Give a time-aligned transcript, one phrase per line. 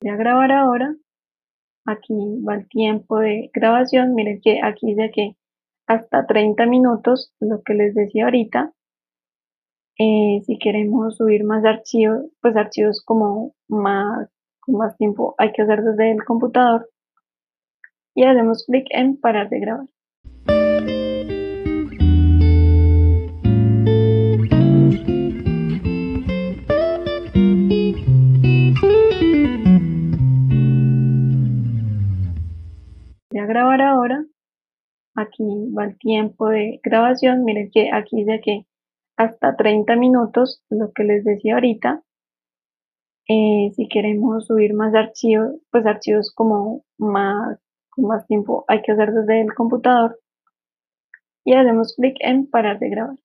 [0.00, 0.94] Voy a grabar ahora.
[1.86, 2.14] Aquí
[2.46, 4.14] va el tiempo de grabación.
[4.14, 5.36] Miren que aquí que
[5.86, 8.72] hasta 30 minutos, lo que les decía ahorita.
[9.98, 14.28] Eh, si queremos subir más archivos, pues archivos como más,
[14.66, 16.90] más tiempo hay que hacer desde el computador.
[18.14, 19.86] Y hacemos clic en parar de grabar.
[33.36, 34.24] Voy a grabar ahora.
[35.14, 35.44] Aquí
[35.76, 37.44] va el tiempo de grabación.
[37.44, 38.64] Miren que aquí que
[39.18, 42.02] hasta 30 minutos, lo que les decía ahorita.
[43.28, 47.58] Eh, si queremos subir más archivos, pues archivos como más,
[47.90, 50.18] con más tiempo hay que hacer desde el computador.
[51.44, 53.16] Y hacemos clic en parar de grabar.